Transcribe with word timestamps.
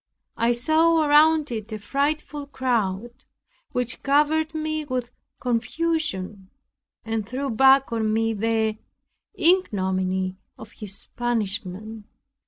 I 0.37 0.51
saw 0.51 1.05
around 1.05 1.51
it 1.51 1.71
a 1.71 1.77
frightful 1.77 2.47
crowd, 2.47 3.11
which 3.71 4.01
covered 4.01 4.55
me 4.55 4.83
with 4.83 5.11
confusion, 5.39 6.49
and 7.05 7.23
threw 7.29 7.51
back 7.51 7.91
on 7.91 8.11
me 8.11 8.33
the 8.33 8.79
ignominy 9.35 10.37
of 10.57 10.71
his 10.71 11.05
punishment. 11.15 12.05